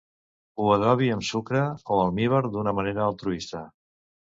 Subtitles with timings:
[0.61, 1.63] Ho adobi amb sucre
[1.99, 3.69] o almívar d'una manera altruista.